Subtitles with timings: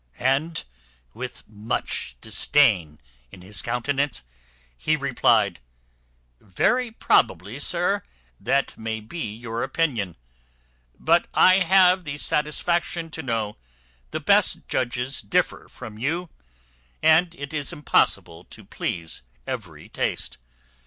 [0.17, 0.63] And
[1.13, 4.23] with much disdain in his countenance,
[4.75, 5.59] he replied,
[6.39, 8.01] "Very probably, sir,
[8.39, 10.17] that may be your opinion;
[10.97, 13.57] but I have the satisfaction to know
[14.09, 16.31] the best judges differ from you,
[17.03, 20.39] and it is impossible to please every taste.